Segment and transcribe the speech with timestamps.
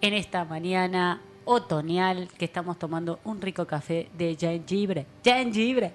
[0.00, 5.06] en esta mañana otoñal que estamos tomando un rico café de jengibre.
[5.24, 5.92] Jengibre.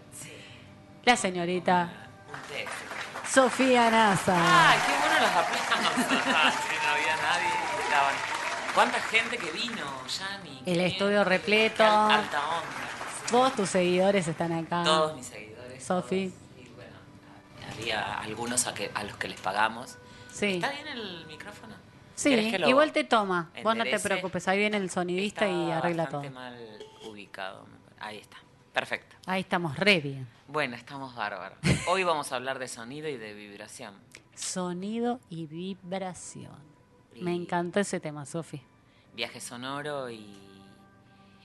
[1.05, 1.91] La señorita
[3.29, 4.35] Sofía Nasa.
[4.71, 6.03] ¡Ay, qué bueno los aplausos!
[6.07, 7.47] Si no había nadie.
[7.83, 8.15] estaban-
[8.75, 10.61] ¿Cuánta gente que vino, Yanni?
[10.65, 11.83] El estudio repleto.
[11.83, 13.31] Alta onda.
[13.31, 14.83] Vos, tus seguidores están acá.
[14.83, 15.83] Todos mis seguidores.
[15.83, 16.29] Sofi.
[16.29, 16.65] todos.
[16.65, 16.95] Y bueno,
[17.71, 19.97] había algunos a, que, a los que les pagamos.
[20.31, 20.55] Sí.
[20.55, 21.75] ¿Está bien el micrófono?
[22.15, 23.51] Sí, ¿Querés que lo igual te toma.
[23.63, 26.29] Vos no te preocupes, ahí viene el sonidista y arregla todo.
[26.31, 26.57] mal
[27.05, 27.65] ubicado.
[27.99, 28.37] Ahí está.
[28.73, 29.15] Perfecto.
[29.27, 30.27] Ahí estamos re bien.
[30.47, 31.57] Bueno, estamos bárbaros.
[31.87, 33.95] Hoy vamos a hablar de sonido y de vibración.
[34.35, 36.57] Sonido y vibración.
[37.21, 38.61] Me encantó ese tema, Sofi.
[39.15, 40.35] Viaje sonoro y,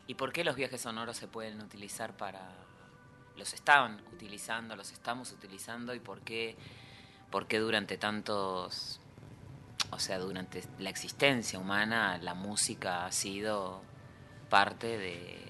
[0.06, 2.50] y por qué los viajes sonoros se pueden utilizar para...
[3.36, 6.56] Los estaban utilizando, los estamos utilizando y por qué,
[7.30, 9.00] por qué durante tantos...
[9.90, 13.82] O sea, durante la existencia humana la música ha sido
[14.50, 15.44] parte de,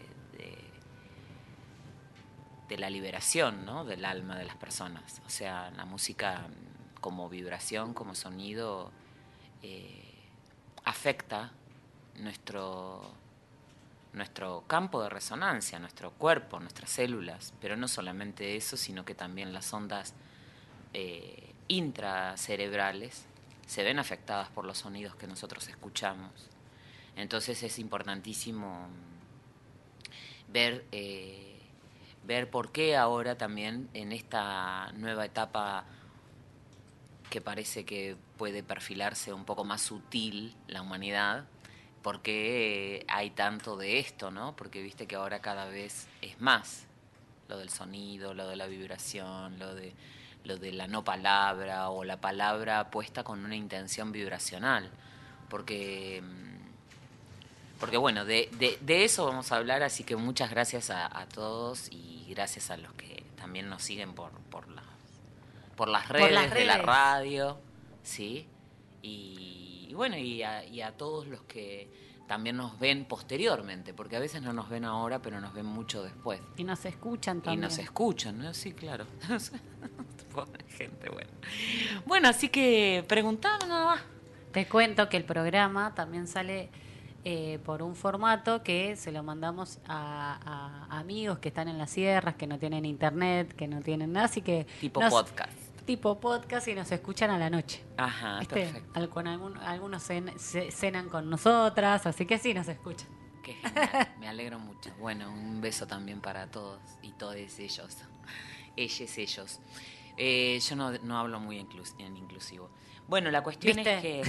[2.68, 3.84] de, la liberación ¿no?
[3.84, 5.20] del alma de las personas.
[5.26, 6.46] O sea, la música
[7.00, 8.92] como vibración, como sonido,
[9.62, 10.14] eh,
[10.84, 11.50] afecta
[12.16, 13.10] nuestro,
[14.12, 19.52] nuestro campo de resonancia, nuestro cuerpo, nuestras células, pero no solamente eso, sino que también
[19.52, 20.14] las ondas
[20.92, 23.24] eh, intracerebrales
[23.68, 26.32] se ven afectadas por los sonidos que nosotros escuchamos.
[27.16, 28.88] Entonces es importantísimo
[30.48, 31.60] ver, eh,
[32.24, 35.84] ver por qué ahora también en esta nueva etapa
[37.28, 41.44] que parece que puede perfilarse un poco más sutil la humanidad,
[42.02, 44.56] porque hay tanto de esto, ¿no?
[44.56, 46.86] Porque viste que ahora cada vez es más
[47.48, 49.92] lo del sonido, lo de la vibración, lo de
[50.48, 54.90] lo de la no palabra o la palabra puesta con una intención vibracional,
[55.48, 60.90] porque mm, porque bueno, de, de, de eso vamos a hablar, así que muchas gracias
[60.90, 64.84] a, a todos y gracias a los que también nos siguen por, por, las,
[65.76, 66.86] por las redes las de la redes.
[66.86, 67.58] radio,
[68.02, 68.48] ¿sí?
[69.02, 71.88] Y, y bueno, y a, y a todos los que
[72.26, 76.02] también nos ven posteriormente, porque a veces no nos ven ahora, pero nos ven mucho
[76.02, 76.40] después.
[76.56, 77.60] Y nos escuchan Y también.
[77.60, 78.52] nos escuchan, ¿no?
[78.54, 79.06] Sí, claro.
[80.46, 81.30] Pobre gente, bueno.
[82.06, 84.00] Bueno, así que preguntaba nada más.
[84.52, 86.70] Te cuento que el programa también sale
[87.24, 91.90] eh, por un formato que se lo mandamos a, a amigos que están en las
[91.90, 94.66] sierras, que no tienen internet, que no tienen nada, así que...
[94.80, 95.52] Tipo nos- podcast.
[95.84, 97.82] Tipo podcast y nos escuchan a la noche.
[97.96, 98.54] Ajá, ¿Viste?
[98.54, 98.90] perfecto.
[98.94, 103.08] Al- con algún- algunos cen- ce- cenan con nosotras, así que sí nos escuchan.
[103.42, 104.90] Qué genial, me alegro mucho.
[104.98, 107.96] Bueno, un beso también para todos y todos ellos.
[108.76, 109.60] Ellos, ellos.
[110.18, 112.68] Eh, yo no, no hablo muy inclus- en inclusivo.
[113.06, 114.22] Bueno, la cuestión es que...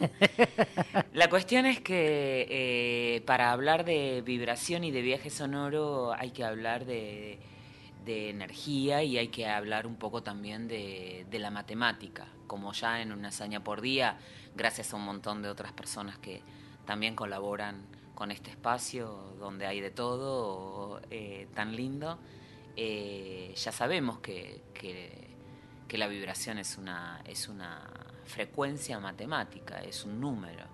[1.12, 6.44] La cuestión es que eh, para hablar de vibración y de viaje sonoro hay que
[6.44, 7.38] hablar de,
[8.04, 13.00] de energía y hay que hablar un poco también de, de la matemática, como ya
[13.02, 14.18] en una hazaña por día,
[14.56, 16.42] gracias a un montón de otras personas que
[16.86, 17.86] también colaboran
[18.16, 19.08] con este espacio
[19.38, 22.18] donde hay de todo eh, tan lindo.
[22.76, 25.32] Eh, ya sabemos que, que-
[25.96, 27.88] la vibración es una, es una
[28.24, 30.64] frecuencia matemática, es un número,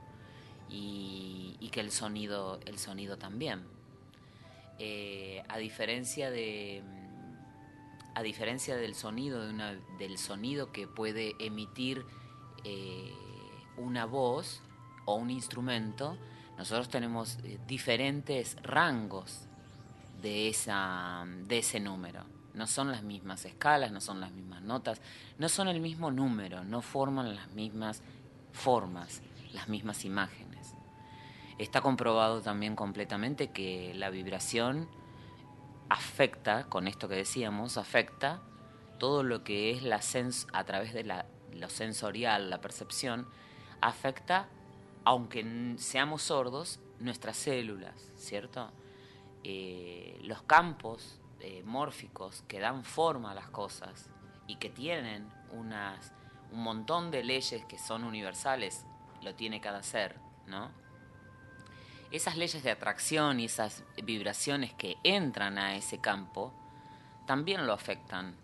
[0.71, 3.63] y, que el sonido, el sonido también.
[4.79, 6.83] Eh, a diferencia de
[8.15, 12.07] a diferencia del sonido de una, del sonido que puede emitir
[12.65, 13.13] eh,
[13.77, 14.63] una voz
[15.05, 16.17] o un instrumento,
[16.57, 19.47] nosotros tenemos diferentes rangos
[20.21, 22.25] de, esa, de ese número.
[22.55, 25.01] No son las mismas escalas, no son las mismas notas,
[25.39, 28.03] no son el mismo número, no forman las mismas
[28.53, 29.23] formas,
[29.53, 30.75] las mismas imágenes.
[31.59, 34.89] Está comprobado también completamente que la vibración
[35.89, 38.41] afecta, con esto que decíamos, afecta
[38.99, 43.27] todo lo que es la sens a través de la, lo sensorial, la percepción,
[43.81, 44.49] afecta,
[45.05, 48.71] aunque seamos sordos, nuestras células, ¿cierto?
[49.43, 54.11] Eh, los campos eh, mórficos que dan forma a las cosas
[54.47, 56.13] y que tienen unas,
[56.53, 58.85] un montón de leyes que son universales,
[59.23, 60.17] lo tiene cada ser,
[60.47, 60.71] ¿no?
[62.11, 66.53] Esas leyes de atracción y esas vibraciones que entran a ese campo
[67.27, 68.35] también lo afectan.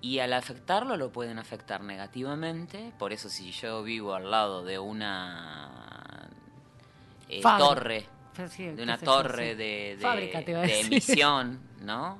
[0.00, 4.78] Y al afectarlo lo pueden afectar negativamente, por eso si yo vivo al lado de
[4.78, 6.28] una
[7.28, 8.06] eh, torre,
[8.48, 9.56] sí, de una torre sí.
[9.56, 10.86] de, de- Fábrica, te iba a de decir.
[10.86, 12.18] emisión, ¿no?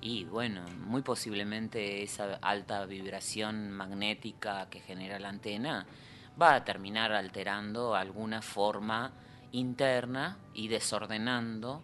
[0.00, 5.86] Y bueno, muy posiblemente esa alta vibración magnética que genera la antena
[6.40, 9.12] va a terminar alterando alguna forma
[9.52, 11.82] interna y desordenando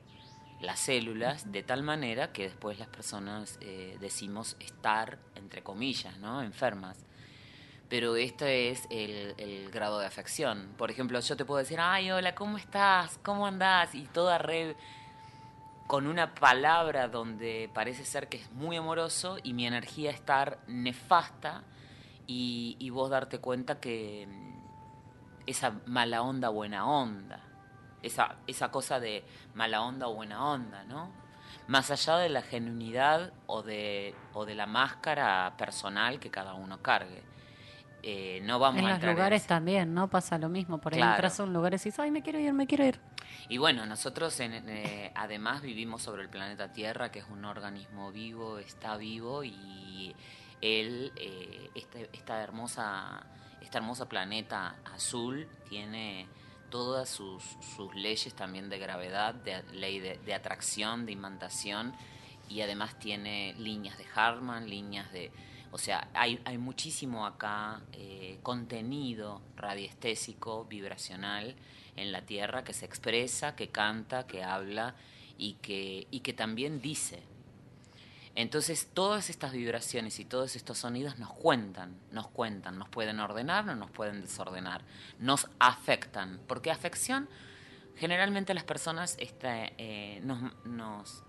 [0.60, 6.42] las células de tal manera que después las personas eh, decimos estar, entre comillas, ¿no?
[6.42, 6.98] enfermas.
[7.90, 10.72] Pero este es el, grado de afección.
[10.78, 13.18] Por ejemplo, yo te puedo decir, ay, hola, ¿cómo estás?
[13.22, 13.94] ¿Cómo andás?
[13.94, 14.76] Y toda re
[15.86, 21.64] con una palabra donde parece ser que es muy amoroso y mi energía estar nefasta
[22.28, 27.40] y, y vos darte cuenta que mm, esa mala onda, buena onda,
[28.02, 31.10] esa, esa cosa de mala onda buena onda, ¿no?
[31.66, 36.80] Más allá de la genuinidad o de, o de la máscara personal que cada uno
[36.82, 37.29] cargue.
[38.02, 40.08] Eh, no vamos en a los lugares también, ¿no?
[40.08, 40.78] Pasa lo mismo.
[40.78, 43.00] Por ahí entras a un lugar y dices, ay, me quiero ir, me quiero ir.
[43.48, 48.58] Y bueno, nosotros eh, además vivimos sobre el planeta Tierra, que es un organismo vivo,
[48.58, 50.14] está vivo y
[50.60, 53.26] él, eh, este, esta, hermosa,
[53.60, 56.28] esta hermosa planeta azul tiene
[56.70, 57.42] todas sus,
[57.76, 61.94] sus leyes también de gravedad, de ley de, atracción, de imantación
[62.48, 65.32] y además tiene líneas de Harman, líneas de...
[65.72, 71.54] O sea, hay, hay muchísimo acá eh, contenido radiestésico, vibracional
[71.96, 74.94] en la Tierra que se expresa, que canta, que habla
[75.38, 77.22] y que, y que también dice.
[78.34, 83.68] Entonces todas estas vibraciones y todos estos sonidos nos cuentan, nos cuentan, nos pueden ordenar
[83.68, 84.82] o nos pueden desordenar,
[85.18, 87.28] nos afectan, porque afección
[87.96, 90.22] generalmente las personas este, eh,
[90.64, 91.22] nos,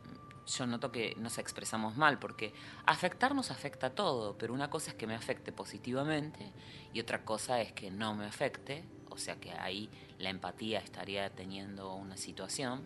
[0.47, 2.53] yo noto que nos expresamos mal, porque
[2.85, 6.51] afectar nos afecta a todo, pero una cosa es que me afecte positivamente
[6.93, 11.29] y otra cosa es que no me afecte, o sea que ahí la empatía estaría
[11.29, 12.83] teniendo una situación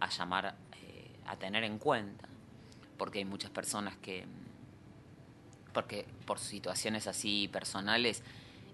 [0.00, 2.28] a llamar, eh, a tener en cuenta
[2.96, 4.26] porque hay muchas personas que,
[5.72, 8.22] porque por situaciones así personales,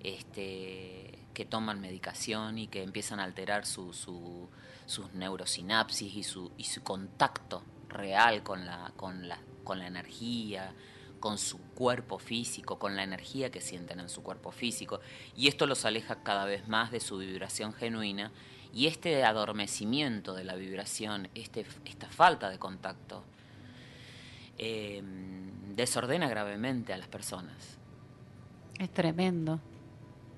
[0.03, 4.49] este, que toman medicación y que empiezan a alterar su, su,
[4.87, 10.73] sus neurosinapsis y su, y su contacto real con la, con, la, con la energía,
[11.21, 15.01] con su cuerpo físico, con la energía que sienten en su cuerpo físico.
[15.37, 18.31] Y esto los aleja cada vez más de su vibración genuina.
[18.73, 23.25] Y este adormecimiento de la vibración, este, esta falta de contacto,
[24.59, 25.03] eh,
[25.75, 27.79] desordena gravemente a las personas.
[28.79, 29.61] Es tremendo.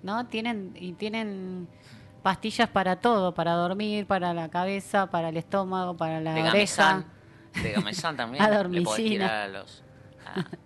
[0.02, 0.26] ¿No?
[0.28, 1.68] Tienen, y tienen
[2.22, 7.04] pastillas para todo, para dormir, para la cabeza, para el estómago, para la oreja.
[7.62, 8.42] De gamesán también.
[8.44, 9.82] a Le tirar a los,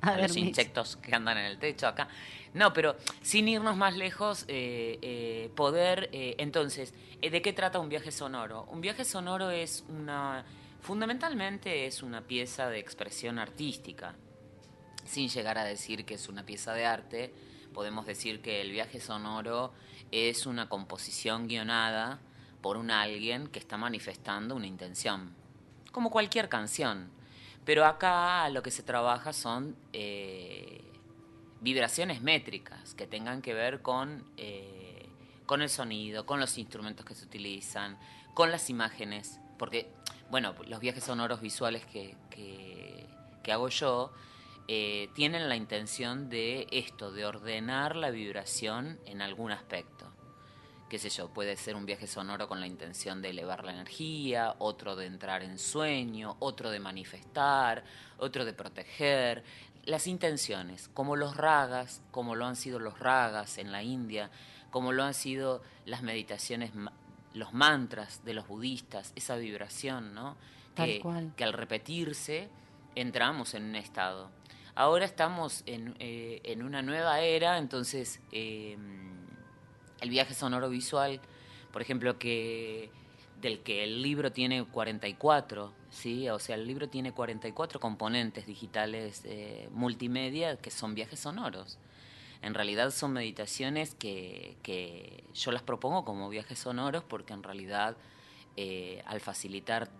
[0.00, 2.08] a, los insectos que andan en el techo acá.
[2.52, 8.12] No, pero sin irnos más lejos, eh, eh, poder, entonces, ¿de qué trata un viaje
[8.12, 8.64] sonoro?
[8.70, 10.44] Un viaje sonoro es una
[10.84, 14.14] Fundamentalmente es una pieza de expresión artística.
[15.06, 17.32] Sin llegar a decir que es una pieza de arte,
[17.72, 19.72] podemos decir que el viaje sonoro
[20.10, 22.18] es una composición guionada
[22.60, 25.34] por un alguien que está manifestando una intención,
[25.94, 27.08] como cualquier canción.
[27.64, 30.82] Pero acá lo que se trabaja son eh,
[31.60, 35.08] vibraciones métricas que tengan que ver con, eh,
[35.46, 37.96] con el sonido, con los instrumentos que se utilizan,
[38.34, 39.88] con las imágenes, porque
[40.30, 44.10] bueno, los viajes sonoros visuales que, que, hago yo
[44.66, 49.93] eh, tienen la intención de esto, de ordenar la vibración en algún aspecto.
[50.94, 54.54] Qué sé yo, puede ser un viaje sonoro con la intención de elevar la energía,
[54.60, 57.82] otro de entrar en sueño, otro de manifestar,
[58.16, 59.42] otro de proteger.
[59.86, 64.30] Las intenciones, como los ragas, como lo han sido los ragas en la India,
[64.70, 66.70] como lo han sido las meditaciones
[67.32, 70.36] los mantras de los budistas, esa vibración, ¿no?
[70.76, 71.02] Que,
[71.36, 72.48] que al repetirse
[72.94, 74.30] entramos en un estado.
[74.76, 78.78] Ahora estamos en, eh, en una nueva era, entonces eh,
[80.04, 81.20] el viaje sonoro visual,
[81.72, 82.90] por ejemplo, que
[83.40, 86.28] del que el libro tiene 44, ¿sí?
[86.28, 91.78] O sea, el libro tiene 44 componentes digitales eh, multimedia que son viajes sonoros.
[92.42, 97.96] En realidad son meditaciones que, yo las propongo como viajes sonoros porque en realidad
[98.56, 99.90] eh, al facilitar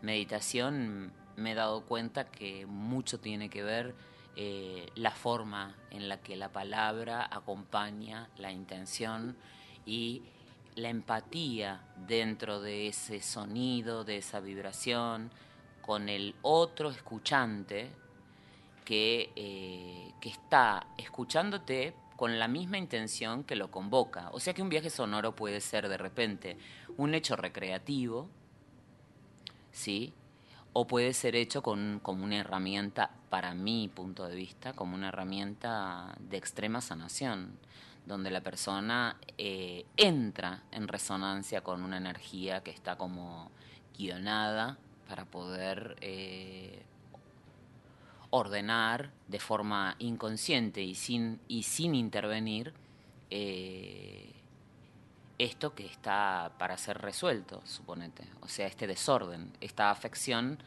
[0.00, 3.94] meditación me he dado cuenta que mucho tiene que ver
[4.36, 9.36] eh, la forma en la que la palabra acompaña la intención
[9.84, 10.22] y
[10.74, 15.30] la empatía dentro de ese sonido, de esa vibración,
[15.82, 17.90] con el otro escuchante,
[18.84, 24.30] que, eh, que está escuchándote con la misma intención que lo convoca.
[24.32, 26.56] O sea que un viaje sonoro puede ser de repente
[26.96, 28.28] un hecho recreativo,
[29.72, 30.14] ¿sí?
[30.72, 35.08] O puede ser hecho con, como una herramienta, para mi punto de vista, como una
[35.08, 37.58] herramienta de extrema sanación,
[38.06, 43.50] donde la persona eh, entra en resonancia con una energía que está como
[43.96, 46.82] guionada para poder eh,
[48.30, 52.72] ordenar de forma inconsciente y sin, y sin intervenir
[53.30, 54.31] eh,
[55.42, 58.24] esto que está para ser resuelto, suponete.
[58.40, 60.58] O sea, este desorden, esta afección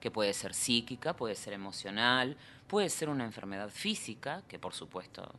[0.00, 2.36] que puede ser psíquica, puede ser emocional,
[2.66, 5.32] puede ser una enfermedad física, que por supuesto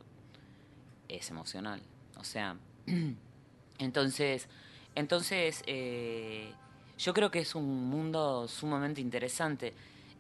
[1.08, 1.82] es emocional.
[2.18, 2.58] O sea,
[3.78, 4.48] entonces,
[4.96, 6.52] entonces eh,
[6.98, 9.74] yo creo que es un mundo sumamente interesante.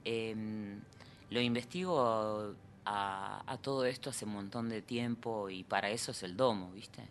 [0.04, 0.82] Em,
[1.30, 2.54] lo investigo
[2.86, 6.72] a, a, todo esto hace un montón de tiempo y para eso es el domo,
[6.72, 7.02] ¿viste?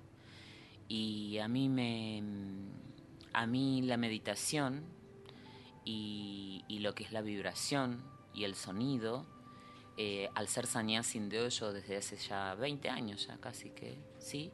[0.89, 2.23] Y a mí me
[3.35, 4.85] a mí la meditación
[5.85, 8.03] y, lo que es la vibración
[8.35, 9.25] y el sonido
[9.97, 14.51] eh, al ser sin de hoyo desde hace ya 20 años, ya casi que, ¿sí?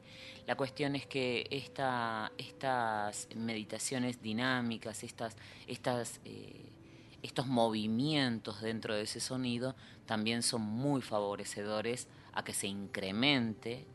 [0.47, 5.35] La cuestión es que esta, estas meditaciones dinámicas, estas,
[5.67, 6.69] estas, eh,
[7.21, 13.85] estos movimientos dentro de ese sonido también son muy favorecedores a que se incremente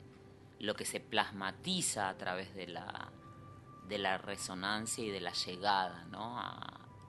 [0.59, 3.13] lo que se plasmatiza a través de la,
[3.89, 6.41] de la resonancia y de la llegada, ¿no?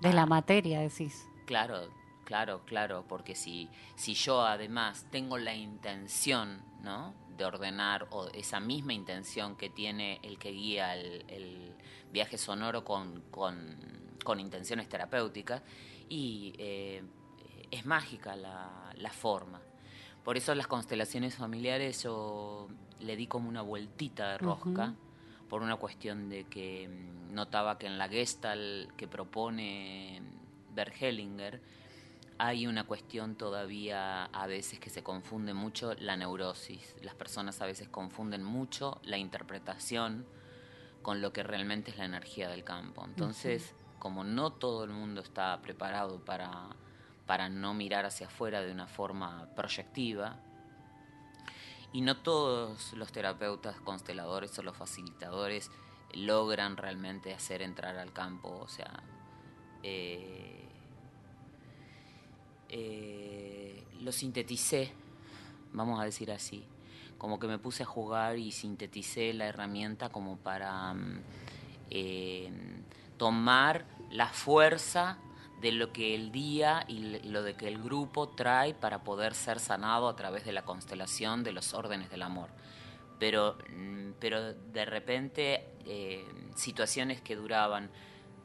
[0.01, 1.27] de la materia, decís.
[1.45, 1.89] Claro,
[2.27, 7.13] Claro, claro, porque si, si yo además tengo la intención, ¿no?
[7.37, 11.73] de ordenar o esa misma intención que tiene el que guía el,
[12.11, 15.61] viaje sonoro con, con, intenciones terapéuticas
[16.09, 17.01] y eh,
[17.71, 19.61] es mágica la, la, forma.
[20.25, 22.67] Por eso las constelaciones familiares yo
[22.99, 24.93] le di como una vueltita de rosca
[25.49, 30.21] por una cuestión de que mm, notaba que en la Gestalt que propone
[30.73, 31.61] Bert Hellinger
[32.39, 36.95] hay una cuestión todavía a veces que se confunde mucho la neurosis.
[37.01, 40.25] Las personas a veces confunden mucho la interpretación
[41.01, 43.03] con lo que realmente es la energía del campo.
[43.05, 46.67] Entonces, como no todo el mundo está preparado para,
[47.25, 50.39] para no mirar hacia afuera de una forma proyectiva,
[51.93, 55.71] y no todos los terapeutas consteladores o los facilitadores
[56.13, 59.03] logran realmente hacer entrar al campo, o sea,
[59.83, 60.67] eh,
[62.69, 64.91] eh, lo sinteticé,
[65.73, 66.65] vamos a decir así,
[67.17, 71.21] como que me puse a jugar y sinteticé la herramienta como para mm,
[71.89, 72.51] eh,
[73.17, 75.17] tomar la fuerza
[75.61, 79.59] de lo que el día y lo de que el grupo trae para poder ser
[79.59, 82.49] sanado a través de la constelación de los órdenes del amor.
[83.19, 87.89] Pero, mm, pero de repente eh, situaciones que duraban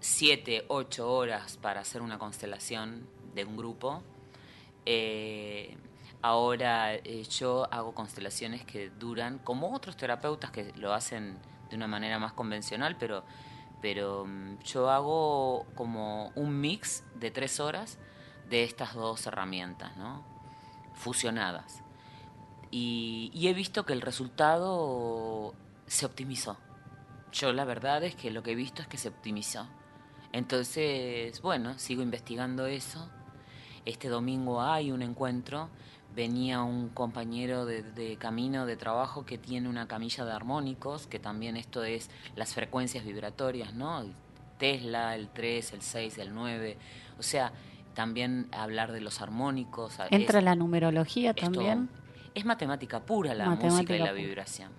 [0.01, 4.03] siete, ocho horas para hacer una constelación de un grupo,
[4.87, 5.77] eh,
[6.23, 11.39] ahora eh, yo hago constelaciones que duran, como otros terapeutas que lo hacen
[11.69, 13.25] de una manera más convencional, pero,
[13.83, 17.99] pero mm, yo hago como un mix de tres horas
[18.49, 20.25] de estas dos herramientas, ¿no?
[20.95, 21.83] Fusionadas.
[22.71, 25.55] Y, y he visto que el resultado
[25.87, 26.57] se optimizó.
[27.33, 29.67] Yo la verdad es que lo que he visto es que se optimizó.
[30.33, 33.11] Entonces, bueno, sigo investigando eso
[33.85, 35.69] este domingo hay un encuentro,
[36.15, 41.57] venía un compañero de, camino de trabajo que tiene una camilla de armónicos, que también
[41.57, 44.05] esto es las frecuencias vibratorias, ¿no?
[44.59, 46.77] Tesla, el 3, el 6, el 9,
[47.19, 47.53] o sea,
[47.95, 49.99] también hablar de los armónicos.
[50.11, 51.89] ¿Entra la numerología también?
[52.35, 54.71] Es matemática pura la música y la vibración.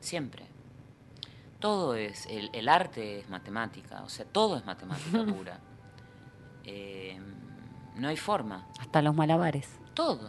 [0.00, 0.46] Siempre.
[1.58, 5.58] Todo es, el, el, arte es matemática, o sea, todo es matemática pura.
[6.64, 7.18] Eh,
[7.96, 8.66] no hay forma.
[8.78, 9.80] Hasta los malabares.
[9.96, 10.28] Todo.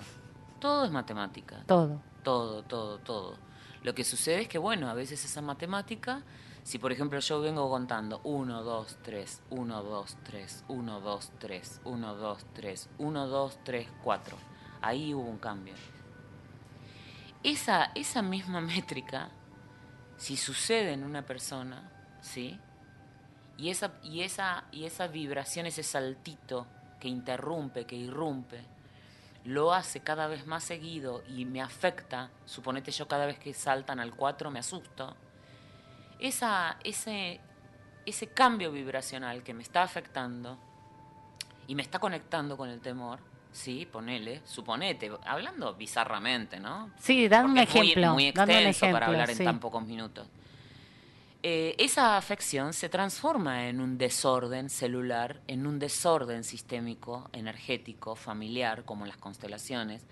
[0.61, 1.61] Todo es matemática.
[1.67, 2.01] Todo.
[2.23, 3.35] Todo, todo, todo.
[3.83, 6.23] Lo que sucede es que, bueno, a veces esa matemática,
[6.63, 11.81] si por ejemplo yo vengo contando 1, 2, 3, 1, 2, 3, 1, 2, 3,
[11.83, 14.37] 1, 2, 3, 1, 2, 3, 4,
[14.81, 15.73] ahí hubo un cambio.
[17.43, 19.31] Esa, esa misma métrica,
[20.15, 22.57] si sucede en una persona, ¿sí?
[23.57, 26.67] Y esa, y esa, y esa vibración, ese saltito
[27.01, 28.76] que interrumpe, que irrumpe,
[29.47, 33.97] lo hace cada vez más seguido y me afecta, suponete yo cada vez que saltan
[34.01, 35.15] al 4 me asusto,
[36.19, 37.39] esa, ese,
[38.05, 40.57] ese cambio vibracional que me está afectando
[41.65, 43.19] y me está conectando con el temor,
[43.53, 46.91] sí, ponele, suponete, hablando bizarramente, ¿no?
[46.99, 48.13] Sí, dan un ejemplo.
[48.15, 50.27] Muy, muy extenso para hablar en tan pocos minutos.
[51.43, 58.85] Eh, esa afección se transforma en un desorden celular, en un desorden sistémico, energético, familiar,
[58.85, 60.03] como las constelaciones.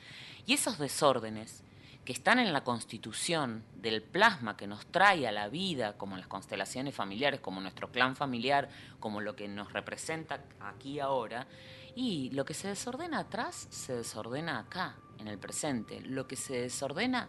[0.46, 1.64] Y esos desórdenes
[2.06, 6.28] que están en la constitución del plasma que nos trae a la vida, como las
[6.28, 11.48] constelaciones familiares, como nuestro clan familiar, como lo que nos representa aquí ahora,
[11.96, 16.02] y lo que se desordena atrás se desordena acá, en el presente.
[16.02, 17.28] Lo que se desordena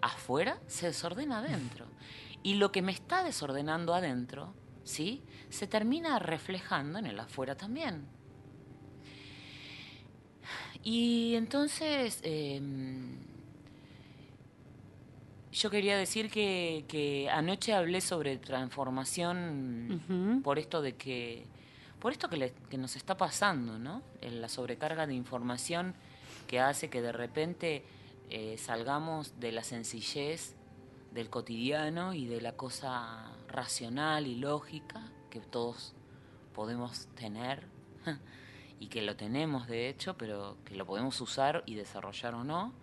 [0.00, 1.86] afuera se desordena adentro.
[2.42, 5.22] Y lo que me está desordenando adentro, ¿sí?
[5.50, 8.06] Se termina reflejando en el afuera también.
[10.82, 13.18] Y entonces, em,
[15.50, 21.46] yo quería decir que, anoche hablé sobre transformación por esto de que,
[21.98, 24.02] por esto que, que nos está pasando, ¿no?
[24.22, 25.94] La sobrecarga de información
[26.46, 27.84] que hace que de repente
[28.28, 30.55] eh, salgamos de la sencillez
[31.16, 35.94] del cotidiano y de la cosa racional y lógica que todos
[36.54, 37.66] podemos tener
[38.80, 42.74] y que lo tenemos de hecho, pero que lo podemos usar y desarrollar o no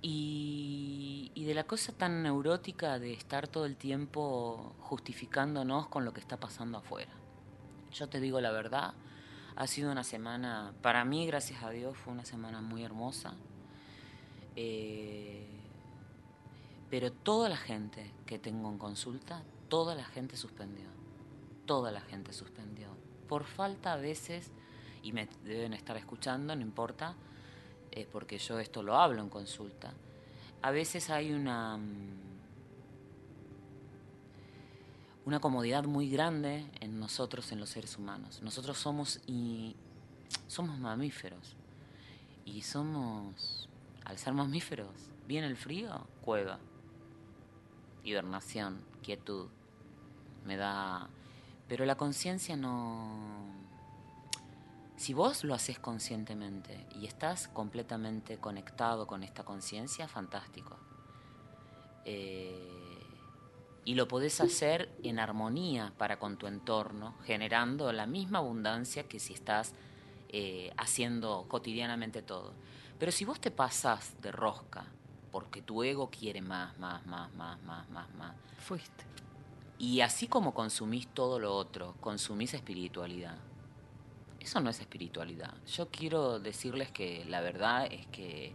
[0.00, 6.20] y, de la cosa tan neurótica de estar todo el tiempo justificándonos con lo que
[6.20, 7.12] está pasando afuera.
[7.92, 8.94] Yo te digo la verdad,
[9.56, 13.34] ha sido una semana, para mí, gracias a Dios, fue una semana muy hermosa.
[14.56, 15.59] Eh,
[16.90, 20.88] pero toda la gente que tengo en consulta, toda la gente suspendió.
[21.64, 22.88] Toda la gente suspendió.
[23.28, 24.50] Por falta a veces,
[25.04, 27.14] y me deben estar escuchando, no importa,
[27.92, 29.92] es porque yo esto lo hablo en consulta.
[30.62, 32.30] A veces hay una, mm,
[35.26, 38.42] una comodidad muy grande en nosotros, en los seres humanos.
[38.42, 39.76] Nosotros somos, y,
[40.48, 41.54] somos mamíferos.
[42.44, 43.68] Y somos,
[44.04, 44.90] al ser mamíferos,
[45.28, 46.58] viene el frío, cueva.
[48.04, 49.48] Hibernación, quietud.
[50.44, 51.08] Me da...
[51.68, 53.60] Pero la conciencia no
[55.00, 60.76] si vos lo haces conscientemente y estás completamente conectado con esta conciencia, fantástico.
[62.04, 63.00] Eh,
[63.86, 69.18] y lo podés hacer en armonía para con tu entorno, generando la misma abundancia que
[69.18, 69.72] si estás
[70.28, 72.52] eh, haciendo cotidianamente todo.
[72.98, 74.84] Pero si vos te pasás de rosca,
[75.30, 78.34] porque tu ego quiere más, más, más, más, más, más, más.
[78.58, 79.04] Fuiste.
[79.78, 83.38] Y así como consumís todo lo otro, consumís espiritualidad
[84.40, 85.54] eso no es espiritualidad.
[85.66, 88.54] Yo quiero decirles que la verdad es que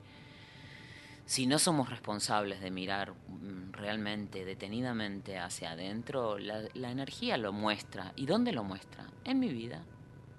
[1.25, 8.13] si no somos responsables de mirar mm, realmente, detenidamente hacia adentro, la, energía lo muestra.
[8.15, 9.05] ¿Y dónde lo muestra?
[9.23, 9.83] En mi vida.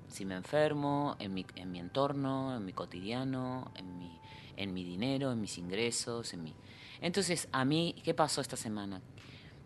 [0.08, 4.20] Si me enfermo, en mi, en mi entorno, en mi cotidiano, en mi,
[4.56, 6.54] en mi dinero, en mis ingresos, en mi...
[7.00, 9.02] Entonces, a mí, ¿qué pasó esta semana?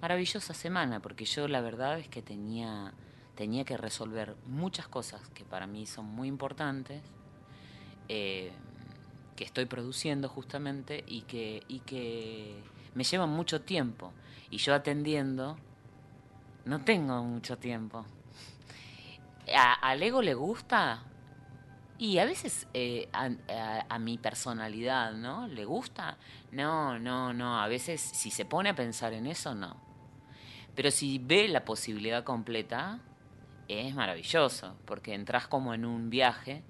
[0.01, 2.95] Maravillosa semana, porque yo la verdad es que tenía
[3.41, 7.03] tenía que resolver muchas cosas que para mí son muy importantes,
[8.07, 8.53] eh,
[9.35, 12.63] que estoy produciendo justamente y que, y que
[12.95, 14.13] me llevan mucho tiempo.
[14.51, 15.57] Y yo atendiendo,
[16.67, 18.05] no tengo mucho tiempo.
[19.57, 21.03] A, al ego le gusta
[22.01, 23.29] y a veces eh, a,
[23.87, 25.47] a, mi personalidad, ¿no?
[25.47, 26.17] ¿Le gusta?
[26.51, 27.61] No, no, no.
[27.61, 29.77] A veces si se pone a pensar en eso, no.
[30.75, 33.01] Pero si ve la posibilidad completa,
[33.69, 36.63] es maravilloso, porque entras como en un viaje,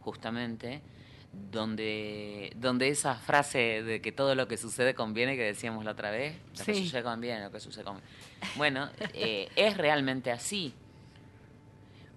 [0.00, 0.80] justamente,
[1.32, 6.10] donde, donde esa frase de que todo lo que sucede conviene, que decíamos la otra
[6.10, 8.08] vez, lo que sucede conviene, lo que sucede conviene.
[8.56, 10.72] Bueno, eh, es realmente así.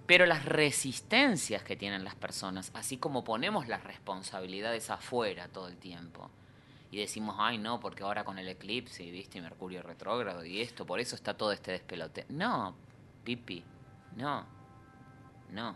[0.05, 5.77] Pero las resistencias que tienen las personas, así como ponemos las responsabilidades afuera todo el
[5.77, 6.29] tiempo,
[6.91, 10.99] y decimos, ay no, porque ahora con el eclipse, viste, Mercurio retrógrado y esto, por
[10.99, 12.25] eso está todo este despelote.
[12.29, 12.75] No,
[13.23, 13.63] pipi,
[14.15, 14.45] no,
[15.51, 15.75] no,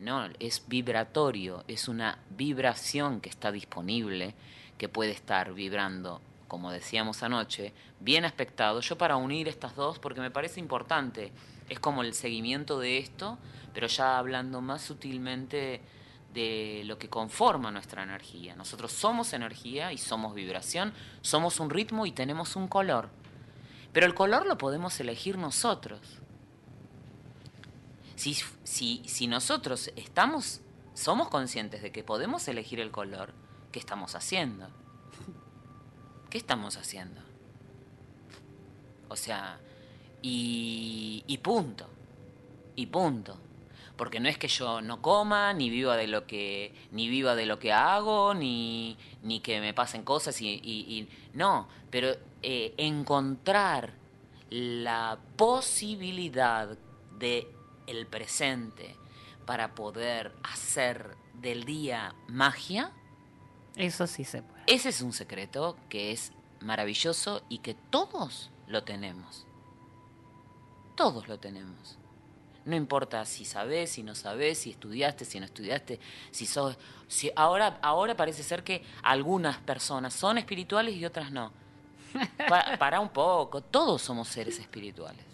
[0.00, 4.34] no, es vibratorio, es una vibración que está disponible,
[4.78, 8.80] que puede estar vibrando, como decíamos anoche, bien aspectado.
[8.80, 11.30] Yo para unir estas dos, porque me parece importante,
[11.72, 13.38] es como el seguimiento de esto,
[13.74, 15.80] pero ya hablando más sutilmente
[16.32, 18.54] de lo que conforma nuestra energía.
[18.56, 23.10] Nosotros somos energía y somos vibración, somos un ritmo y tenemos un color.
[23.92, 26.00] Pero el color lo podemos elegir nosotros.
[28.16, 30.60] Si, si, si nosotros estamos,
[30.94, 33.34] somos conscientes de que podemos elegir el color,
[33.70, 34.68] ¿qué estamos haciendo?
[36.30, 37.20] ¿Qué estamos haciendo?
[39.08, 39.58] O sea,
[40.22, 41.88] y, y punto.
[42.76, 43.38] Y punto.
[43.96, 47.46] Porque no es que yo no coma, ni viva de lo que, ni viva de
[47.46, 53.94] lo que hago, ni, ni que me pasen cosas y, y, no, pero eh, encontrar
[54.50, 56.76] la posibilidad
[57.18, 57.48] de
[57.86, 58.96] el presente
[59.46, 62.92] para poder hacer del día magia?
[63.76, 64.62] Eso sí se puede.
[64.66, 69.46] Ese es un secreto que es maravilloso y que todos lo tenemos.
[71.02, 71.98] Todos lo tenemos.
[72.64, 75.98] No importa si sabes, si no sabes, si estudiaste, si no estudiaste,
[76.30, 76.78] si sos...
[77.08, 81.50] Si ahora, ahora parece ser que algunas personas son espirituales y otras no.
[82.78, 85.24] para un poco, todos somos seres espirituales.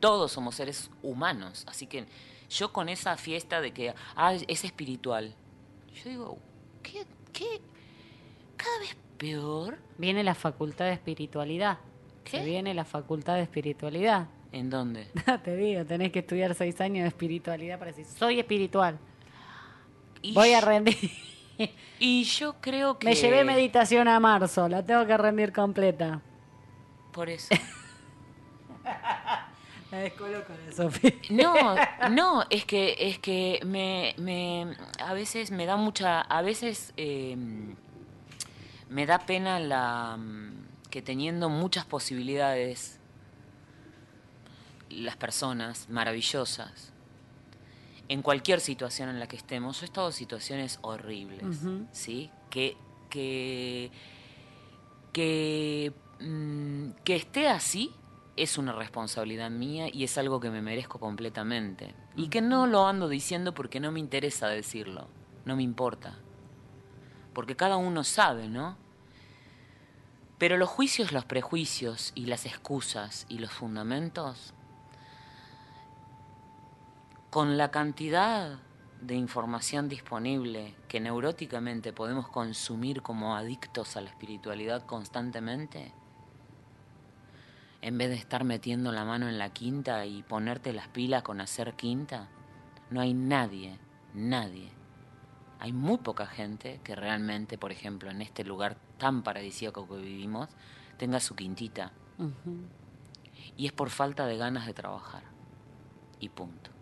[0.00, 1.64] Todos somos seres humanos.
[1.66, 2.06] Así que
[2.48, 5.34] yo con esa fiesta de que ah, es espiritual,
[5.92, 6.38] yo digo,
[6.82, 7.60] ¿qué, ¿qué?
[8.56, 9.78] Cada vez peor.
[9.98, 11.80] Viene la facultad de espiritualidad.
[12.24, 12.42] ¿Qué?
[12.42, 14.26] viene la facultad de espiritualidad.
[14.54, 15.08] ¿En dónde?
[15.44, 19.00] Te digo, tenés que estudiar seis años de espiritualidad para decir, soy espiritual.
[20.32, 20.96] Voy a rendir.
[22.00, 23.06] Y yo creo que...
[23.06, 26.20] Me llevé meditación a marzo, la tengo que rendir completa.
[27.12, 27.54] Por eso.
[29.92, 31.12] La descoloco de Sofía.
[31.30, 31.76] No,
[32.10, 37.76] no, es que, es que me, me, a veces me da mucha, a veces em,
[38.88, 40.18] me da pena la
[40.90, 42.98] que teniendo muchas posibilidades
[44.94, 46.94] las personas maravillosas
[48.08, 51.60] en cualquier situación en la que estemos, yo he estado en situaciones horribles,
[51.92, 52.30] ¿sí?
[52.50, 52.76] Que,
[53.08, 53.90] que,
[55.12, 57.92] que, mm, que esté así
[58.36, 61.94] es una responsabilidad mía y es algo que me merezco completamente.
[62.16, 65.08] Y que no lo ando diciendo porque no me interesa decirlo,
[65.44, 66.18] no me importa.
[67.32, 68.76] Porque cada uno sabe, ¿no?
[70.36, 74.52] Pero los juicios, los prejuicios y las excusas y los fundamentos
[77.34, 78.60] con la cantidad
[79.00, 85.92] de información disponible que neuróticamente podemos consumir como adictos a la espiritualidad constantemente,
[87.82, 91.40] en vez de estar metiendo la mano en la quinta y ponerte las pilas con
[91.40, 92.28] hacer quinta,
[92.90, 93.80] no hay nadie,
[94.14, 94.70] nadie.
[95.58, 100.50] Hay muy poca gente que realmente, por ejemplo, en este lugar tan paradisíaco que vivimos,
[100.98, 101.90] tenga su quintita.
[103.56, 105.24] Y es por falta de ganas de trabajar.
[106.20, 106.73] Y punto.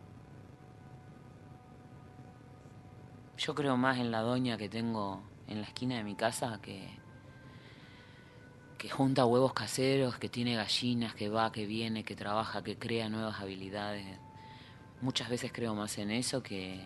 [3.38, 6.88] Yo creo más en la doña que tengo en la esquina de mi casa que,
[8.79, 13.09] que junta huevos caseros, que tiene gallinas, que va, que viene, que trabaja, que crea
[13.09, 14.18] nuevas habilidades.
[15.01, 16.81] Muchas veces creo más en eso que,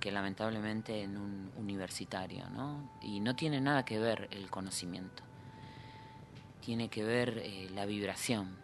[0.00, 2.90] que lamentablemente en un universitario, ¿no?
[3.00, 5.22] Y no tiene nada que ver el conocimiento,
[6.60, 8.56] tiene que ver eh, la vibración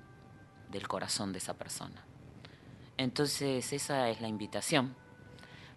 [0.71, 2.05] del corazón de esa persona.
[2.97, 4.95] Entonces esa es la invitación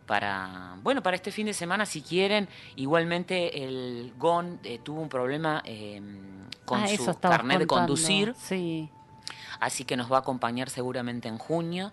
[0.05, 5.09] para bueno para este fin de semana si quieren igualmente el GON eh, tuvo un
[5.09, 8.89] problema em, con ah, su carnet de conducir sí.
[9.59, 11.91] así que nos va a acompañar seguramente en junio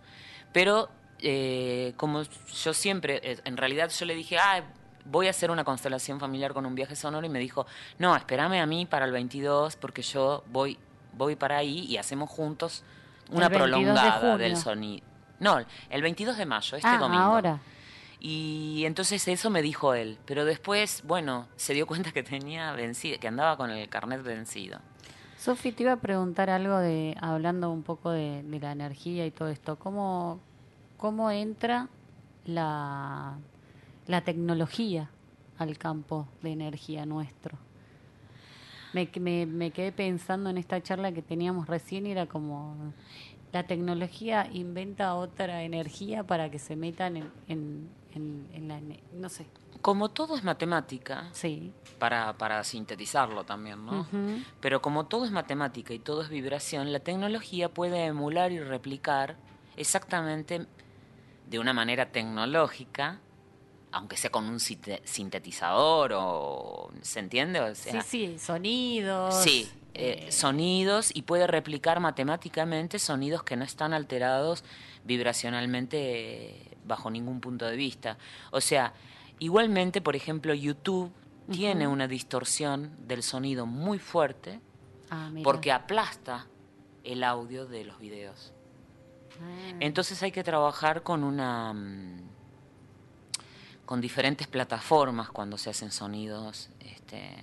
[0.53, 0.88] pero
[1.20, 4.62] eh, como yo siempre eh, en realidad yo le dije ah
[5.05, 7.66] voy a hacer una constelación familiar con un viaje sonoro y me dijo
[7.99, 10.79] no espérame a mí para el 22 porque yo voy
[11.12, 12.83] voy para ahí y hacemos juntos
[13.31, 17.25] una prolongada del sonido no, el 22 de mayo, este ah, domingo.
[17.25, 17.59] Ahora.
[18.20, 23.18] Y entonces eso me dijo él, pero después, bueno, se dio cuenta que tenía vencido,
[23.18, 24.78] que andaba con el carnet vencido.
[25.38, 29.48] Sofi, te iba a preguntar algo de, hablando un poco de, la energía y todo
[29.48, 30.38] esto, ¿cómo,
[30.98, 31.88] cómo entra
[32.44, 33.38] la,
[34.06, 35.09] la tecnología
[35.56, 37.56] al campo de energía nuestro?
[38.92, 42.92] Me, me, me quedé pensando en esta charla que teníamos recién y era como
[43.52, 48.80] la tecnología inventa otra energía para que se metan en, en, la,
[49.12, 49.46] no sé.
[49.82, 51.72] Como todo es matemática, sí.
[51.98, 54.06] para, para sintetizarlo también, ¿no?
[54.60, 59.36] Pero como todo es matemática y todo es vibración, la tecnología puede emular y replicar
[59.76, 60.66] exactamente
[61.48, 63.20] de una manera tecnológica,
[63.90, 66.92] aunque sea con un sintetizador o...
[67.00, 67.74] ¿Se entiende?
[67.74, 69.42] sí, sí, sonidos.
[69.42, 74.64] Sí, eh, eh, sonidos y puede replicar matemáticamente sonidos que no están alterados
[75.05, 78.18] vibracionalmente bajo ningún punto de vista.
[78.50, 78.92] O sea,
[79.38, 81.12] igualmente, por ejemplo, YouTube
[81.50, 84.61] tiene una distorsión del sonido muy fuerte
[85.11, 86.46] ah, porque aplasta
[87.03, 88.53] el audio de los videos.
[89.40, 89.76] Ah.
[89.81, 92.31] Entonces hay que trabajar con una mm,
[93.85, 97.35] con diferentes plataformas cuando se hacen sonidos este,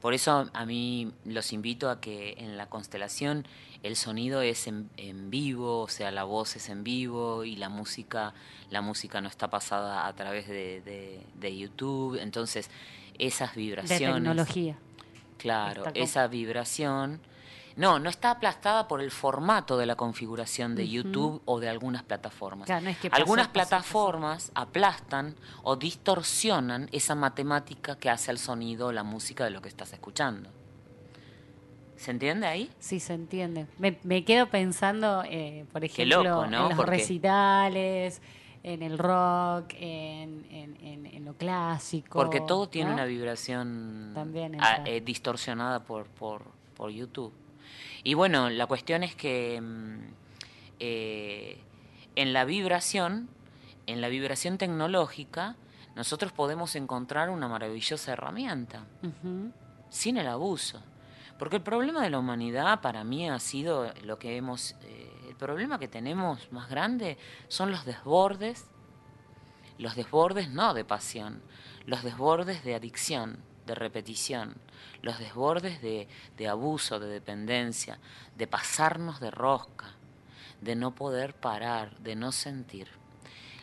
[0.00, 3.46] por eso a mí los invito a que en la constelación
[3.82, 4.88] el sonido es en,
[5.30, 8.34] vivo, o sea, la voz es en vivo y la música,
[8.70, 12.18] la música no está pasada a través de, YouTube.
[12.20, 12.70] Entonces,
[13.18, 14.00] esas vibraciones.
[14.00, 14.78] De tecnología.
[15.38, 17.20] Claro, esa vibración
[17.80, 22.02] No, no está aplastada por el formato de la configuración de YouTube o de algunas
[22.02, 22.68] plataformas.
[23.10, 29.62] algunas plataformas aplastan o distorsionan esa matemática que hace al sonido la música de lo
[29.62, 30.50] que estás escuchando.
[31.96, 32.70] ¿Se entiende ahí?
[32.78, 33.66] Sí, se entiende.
[33.78, 38.20] Me, quedo pensando, eh, por ejemplo, en los recitales,
[38.62, 42.18] en el rock, en, lo clásico.
[42.18, 46.42] Porque todo tiene una vibración También eh, distorsionada por, por,
[46.76, 47.32] por, YouTube.
[48.02, 50.00] Y bueno, la cuestión es que mm,
[50.78, 51.58] eh,
[52.16, 53.28] en la vibración,
[53.86, 55.56] en la vibración tecnológica,
[55.94, 58.84] nosotros podemos encontrar una maravillosa herramienta,
[59.90, 60.82] sin el abuso.
[61.38, 64.76] Porque el problema de la humanidad para mí ha sido lo que hemos...
[64.82, 67.16] Eh, el problema que tenemos más grande
[67.48, 68.66] son los desbordes,
[69.78, 71.42] los desbordes no de pasión,
[71.86, 73.38] los desbordes de adicción,
[73.70, 74.56] de repetición,
[75.02, 77.98] los desbordes de, de abuso, de dependencia,
[78.36, 79.94] de pasarnos de rosca,
[80.60, 82.88] de no poder parar, de no sentir.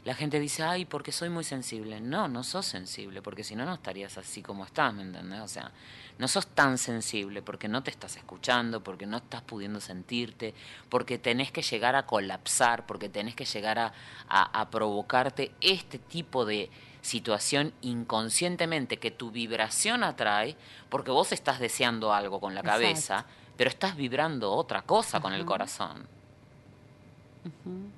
[0.07, 1.99] La gente dice, ay, porque soy muy sensible.
[1.99, 5.41] No, no sos sensible, porque si no, no estarías así como estás, ¿me entendés?
[5.41, 5.73] O sea,
[6.17, 10.53] no sos tan sensible porque no te estás escuchando, porque no estás pudiendo sentirte,
[10.87, 13.91] porque tenés que llegar a colapsar, porque tenés que llegar a,
[14.29, 16.69] a, provocarte este tipo de
[17.01, 20.55] situación inconscientemente que tu vibración atrae,
[20.89, 25.45] porque vos estás deseando algo con la cabeza, pero estás vibrando otra cosa con el
[25.45, 26.07] corazón.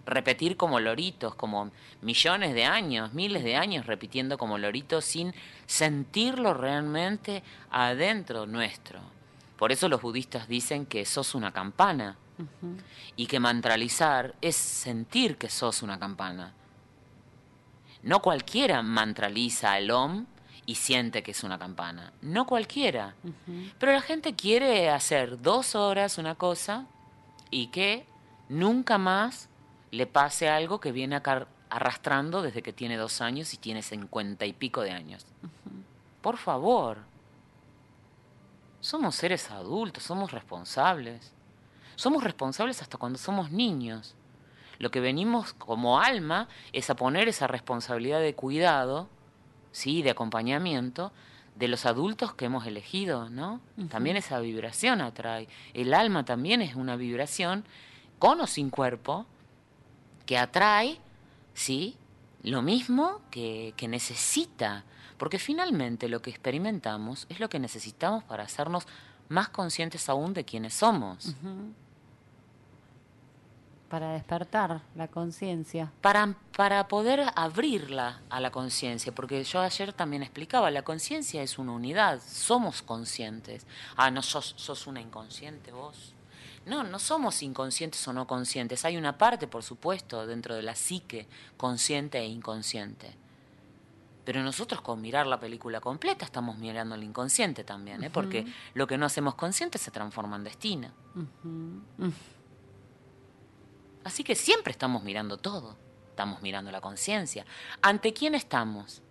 [0.05, 5.33] Repetir como loritos, como millones de años, miles de años repitiendo como loritos sin
[5.65, 8.99] sentirlo realmente adentro nuestro.
[9.57, 12.17] Por eso los budistas dicen que sos una campana
[13.15, 16.53] y que mantralizar es sentir que sos una campana.
[18.03, 20.25] No cualquiera mantraliza el om
[20.65, 22.13] y siente que es una campana.
[22.21, 23.15] No cualquiera.
[23.79, 26.85] Pero la gente quiere hacer dos horas una cosa
[27.49, 28.05] y que
[28.47, 29.49] nunca más
[29.91, 31.21] le pase algo que viene
[31.69, 35.25] arrastrando desde que tiene dos años y tiene cincuenta y pico de años.
[36.21, 36.99] Por favor,
[38.79, 41.33] somos seres adultos, somos responsables.
[41.95, 44.15] Somos responsables hasta cuando somos niños.
[44.79, 49.09] Lo que venimos como alma es a poner esa responsabilidad de cuidado,
[49.71, 51.11] sí, de acompañamiento
[51.55, 53.59] de los adultos que hemos elegido, ¿no?
[53.89, 55.49] También esa vibración atrae.
[55.73, 57.65] El alma también es una vibración
[58.17, 59.25] con o sin cuerpo
[60.25, 60.99] que atrae,
[61.53, 61.97] ¿sí?
[62.43, 64.85] Lo mismo que, que necesita,
[65.17, 68.87] porque finalmente lo que experimentamos es lo que necesitamos para hacernos
[69.27, 71.35] más conscientes aún de quiénes somos.
[73.89, 75.91] Para despertar la conciencia.
[76.01, 81.57] Para, para poder abrirla a la conciencia, porque yo ayer también explicaba, la conciencia es
[81.57, 83.65] una unidad, somos conscientes.
[83.95, 86.13] Ah, no, sos, sos una inconsciente vos.
[86.65, 88.85] No, no somos inconscientes o no conscientes.
[88.85, 93.15] Hay una parte, por supuesto, dentro de la psique, consciente e inconsciente.
[94.23, 98.11] Pero nosotros con mirar la película completa estamos mirando el inconsciente también, ¿eh?
[98.11, 100.91] porque lo que no hacemos consciente se transforma en destino.
[104.09, 105.77] Así que siempre estamos mirando todo,
[106.09, 107.45] estamos mirando la conciencia.
[107.83, 109.03] ¿Ante quién estamos?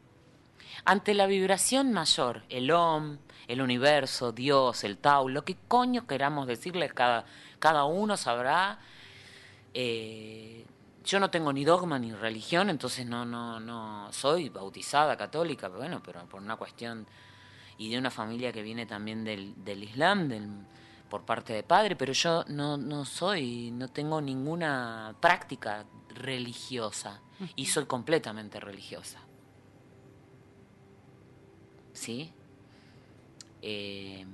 [0.85, 6.49] Ante la vibración mayor, el OM, el universo, Dios, el Tao, lo que coño queramos
[6.49, 7.27] decirle, cada,
[7.61, 8.81] cada uno sabrá.
[9.73, 10.67] Eh,
[11.05, 15.79] yo no tengo ni dogma ni religión, entonces no, no, no soy bautizada católica, pero
[15.79, 17.07] bueno, pero por una cuestión
[17.77, 20.67] y de una familia que viene también del, del Islam, del,
[21.09, 27.21] por parte de padre, pero yo no, no soy, no tengo ninguna práctica religiosa
[27.57, 29.21] y soy completamente religiosa.
[31.93, 32.33] ¿Sí?
[33.63, 34.27] Eh,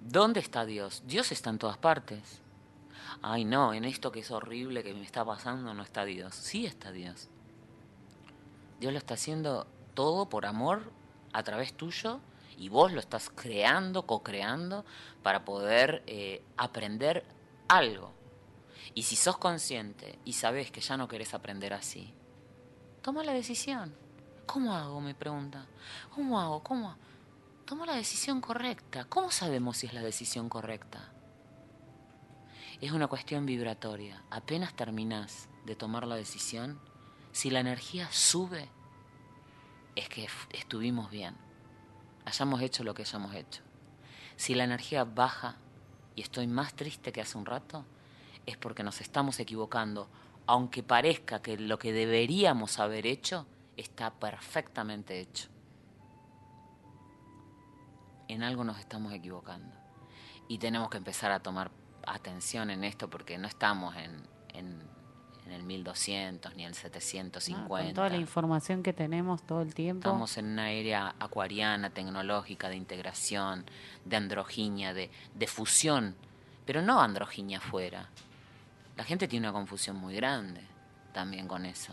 [0.00, 1.02] ¿Dónde está Dios?
[1.06, 2.40] Dios está en todas partes.
[3.22, 6.34] Ay, no, en esto que es horrible que me está pasando no está Dios.
[6.34, 7.28] Sí está Dios.
[8.78, 10.90] Dios lo está haciendo todo por amor
[11.32, 12.20] a través tuyo
[12.60, 14.84] y vos lo estás creando, co-creando
[15.22, 17.24] para poder eh, aprender
[17.68, 18.12] algo.
[18.94, 22.12] Y si sos consciente y sabes que ya no querés aprender así,
[23.00, 23.96] toma la decisión.
[24.44, 25.00] ¿Cómo hago?
[25.00, 25.66] Me pregunta.
[26.14, 26.62] ¿Cómo hago?
[26.62, 26.96] ¿Cómo?
[27.64, 29.06] Toma la decisión correcta.
[29.06, 31.14] ¿Cómo sabemos si es la decisión correcta?
[32.82, 34.22] Es una cuestión vibratoria.
[34.28, 36.78] Apenas terminás de tomar la decisión,
[37.32, 38.68] si la energía sube,
[39.96, 41.49] es que estuvimos bien.
[42.24, 43.62] Hayamos hecho lo que hayamos hecho.
[44.36, 45.56] Si la energía baja
[46.14, 47.84] y estoy más triste que hace un rato,
[48.46, 50.08] es porque nos estamos equivocando,
[50.46, 55.48] aunque parezca que lo que deberíamos haber hecho está perfectamente hecho.
[58.28, 59.74] En algo nos estamos equivocando.
[60.48, 61.70] y tenemos que empezar a tomar
[62.06, 64.89] atención en esto porque no estamos en, en,
[65.52, 67.68] el 1200 ni en el 750.
[67.68, 70.08] con toda la información que tenemos todo el tiempo.
[70.08, 73.64] Estamos en una era acuariana, tecnológica, de integración,
[74.04, 76.14] de androginia, de, de fusión,
[76.66, 78.08] pero no androginia afuera.
[78.96, 80.60] La gente tiene una confusión muy grande
[81.12, 81.92] también con eso.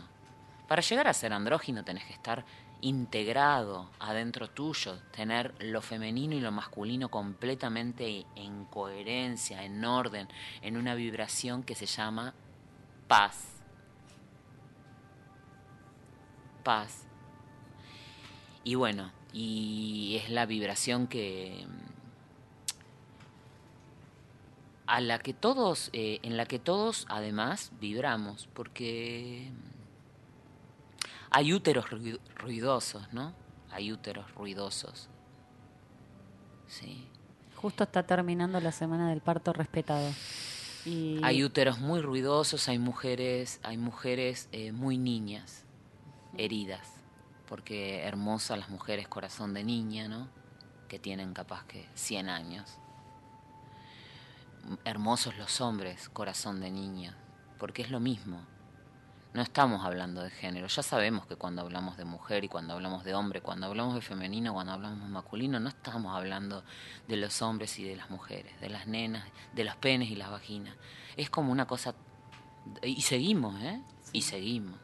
[0.68, 2.46] Para llegar a ser andrógino tenés que estar
[2.82, 10.28] integrado adentro tuyo, tener lo femenino y lo masculino completamente en coherencia, en orden,
[10.62, 12.34] en una vibración que se llama
[13.08, 13.62] paz.
[16.63, 17.06] Paz.
[18.63, 21.65] Y bueno, y es la vibración que
[24.88, 29.52] a la que todos, eh, en la que todos además vibramos, porque
[31.30, 31.86] hay úteros
[32.36, 33.34] ruidosos, ¿no?
[33.70, 35.10] Hay úteros ruidosos.
[36.67, 37.08] Sí.
[37.56, 40.10] Justo está terminando la semana del parto respetado.
[41.23, 45.65] Hay úteros muy ruidosos, hay mujeres, hay mujeres eh, muy niñas,
[46.38, 46.88] heridas,
[47.47, 50.30] porque hermosas las mujeres corazón de niña, ¿no?
[50.88, 52.78] Que tienen capaz que 100 años.
[54.86, 57.17] Hermosos los hombres, corazón de niña,
[57.58, 58.41] porque es lo mismo
[59.38, 60.65] no estamos hablando de género.
[60.65, 64.02] Ya sabemos que cuando hablamos de mujer y cuando hablamos de hombre, cuando hablamos de
[64.02, 66.63] femenino, cuando hablamos de masculino, no estamos hablando
[67.08, 70.32] de los hombres y de las mujeres, de las nenas, de los penes y las
[70.32, 70.76] vaginas.
[71.17, 71.93] Es como una cosa...
[72.82, 73.80] Y seguimos, ¿eh?
[74.12, 74.80] Y seguimos.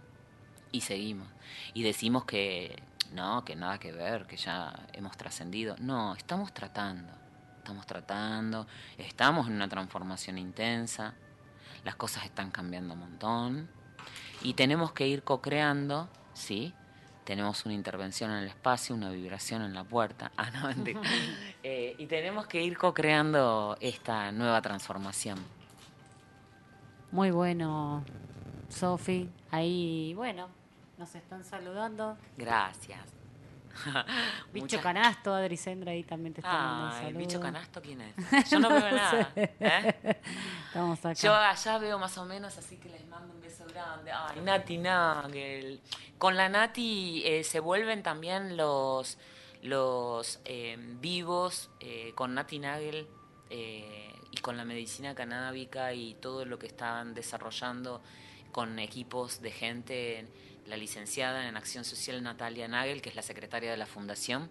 [0.72, 1.28] Y seguimos.
[1.74, 5.76] Y decimos que no, que nada que ver, que ya hemos trascendido.
[5.80, 7.12] No, estamos tratando.
[7.58, 8.68] Estamos tratando,
[9.00, 11.16] estamos en una transformación intensa,
[11.84, 13.83] las cosas están cambiando un montón
[14.44, 16.74] y tenemos que ir co-creando, ¿sí?
[17.24, 20.32] Tenemos una intervención en el espacio, una vibración en la puerta.
[20.38, 20.70] Ah, no,
[21.64, 25.40] eh, y tenemos que ir co-creando esta nueva transformación.
[27.12, 28.04] Muy bueno,
[28.70, 29.30] Sofi.
[29.52, 30.50] Ahí, bueno,
[30.98, 32.18] nos están saludando.
[32.38, 33.23] Gracias.
[34.54, 38.16] bicho Canasto, Adri Sendra ahí también te está mandando un ¿El bicho Canasto quién es?
[38.50, 39.32] Yo no veo nada.
[39.36, 40.22] ¿eh?
[40.68, 41.14] Estamos acá.
[41.14, 44.12] Yo allá veo más o menos, así que les mando un beso grande.
[44.12, 45.82] Ay, Nati Nagel.
[46.18, 49.18] Con la Nati eh, se vuelven también los,
[49.62, 51.70] los eh, vivos
[52.16, 53.08] con Nati Nagel
[53.50, 58.02] y con la medicina canábica y todo lo que están desarrollando
[58.52, 60.28] con equipos de gente
[60.68, 64.50] la licenciada en Acción Social Natalia Nagel, que es la secretaria de la Fundación,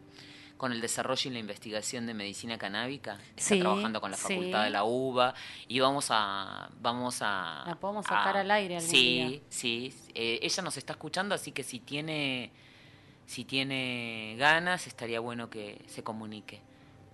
[0.56, 3.18] con el desarrollo y la investigación de medicina canábica.
[3.36, 5.34] Está trabajando con la Facultad de la UBA
[5.66, 6.70] y vamos a...
[6.80, 9.92] Vamos a la podemos sacar al aire algún Sí, sí.
[10.14, 12.52] Eh, ella nos está escuchando, así que si tiene,
[13.26, 16.60] si tiene ganas, estaría bueno que se comunique.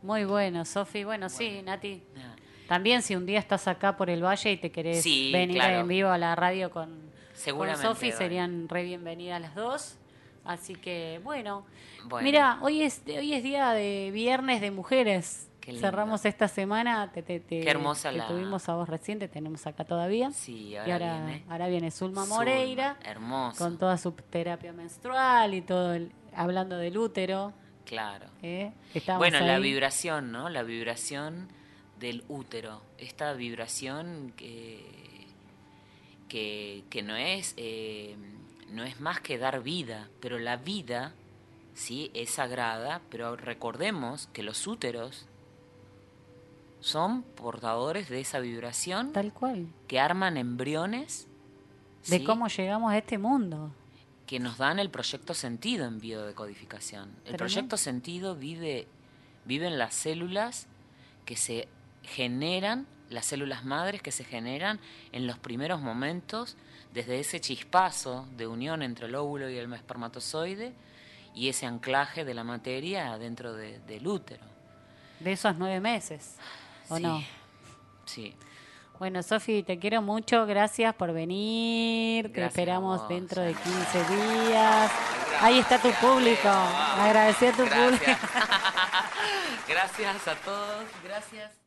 [0.03, 1.05] Muy bueno, Sofi.
[1.05, 2.03] Bueno, sí, Nati.
[2.69, 6.11] También si un día estás acá por el valle y te querés venir en vivo
[6.11, 7.08] a la radio con
[7.39, 7.87] Seguramente.
[7.87, 9.97] Con Sofi serían re bienvenidas las dos.
[10.45, 11.65] Así que, bueno.
[12.23, 15.49] Mira, hoy es, hoy es día de viernes de mujeres.
[15.79, 17.13] Cerramos esta semana.
[17.13, 18.27] Te, te, Qué hermosa la...
[18.27, 20.31] tuvimos a vos reciente, tenemos acá todavía.
[20.31, 21.45] Sí, ahora, y ahora viene.
[21.49, 22.97] Ahora viene Zulma Moreira.
[23.05, 23.59] hermosa.
[23.59, 25.99] Con toda su terapia menstrual y todo,
[26.35, 27.53] hablando del útero.
[27.85, 28.27] Claro.
[28.43, 28.73] ¿Eh?
[29.19, 30.49] Bueno, la vibración, ¿no?
[30.49, 31.49] La vibración
[31.99, 32.83] del útero.
[32.97, 35.08] Esta vibración que
[36.29, 38.17] que, no, es, eh,
[38.71, 41.13] no es más que dar vida, pero la vida
[41.75, 45.27] sí es sagrada, pero recordemos que los úteros
[46.81, 49.13] son portadores de esa vibración.
[49.13, 49.69] Tal cual.
[49.87, 51.27] Que arman embriones.
[52.07, 53.73] De cómo llegamos a este mundo.
[54.27, 57.11] Que nos dan el proyecto sentido en biodecodificación.
[57.25, 58.87] El proyecto sentido vive,
[59.45, 60.69] vive en las células
[61.25, 61.69] que se
[62.03, 64.81] generan las células madres que se generan
[65.13, 66.57] en los primeros momentos,
[66.93, 70.73] desde ese chispazo de unión entre el óvulo y el espermatozoide
[71.35, 74.45] y ese anclaje de la materia dentro del útero.
[75.21, 76.37] De esos nueve meses,
[76.89, 77.23] ¿o no?
[78.05, 78.35] Sí.
[78.99, 80.45] Bueno, Sofi, te quiero mucho.
[80.47, 82.33] Gracias por venir.
[82.33, 84.91] te esperamos dentro de 15 días.
[85.41, 86.49] Ahí está tu público.
[86.49, 88.05] Agradecer a tu público.
[89.69, 90.85] Gracias a todos.
[91.05, 91.59] Gracias.